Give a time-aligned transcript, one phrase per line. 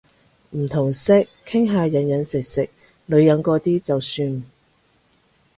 [0.49, 2.67] 唔同色，傾下飲飲食食
[3.05, 4.43] 女人嗰啲就算